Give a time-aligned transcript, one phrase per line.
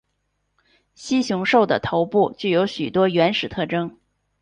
[0.95, 3.99] 蜥熊兽的头部具有许多原始特征。